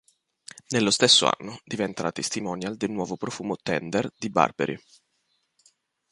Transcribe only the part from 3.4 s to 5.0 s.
"Tender" di Burberry.